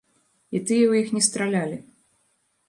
[0.59, 1.77] І тыя ў іх не стралялі.